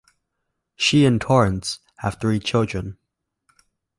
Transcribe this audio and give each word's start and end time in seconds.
She 0.77 1.05
and 1.05 1.21
Torrance 1.21 1.77
have 1.97 2.17
three 2.19 2.39
childre. 2.39 2.97